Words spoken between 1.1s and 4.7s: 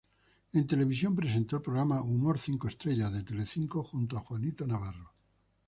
presentó el programa "Humor cinco estrellas", de Telecinco, junto a Juanito